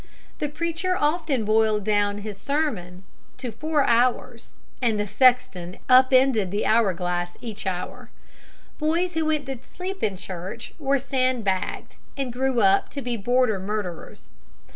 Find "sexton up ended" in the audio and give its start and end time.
5.05-6.49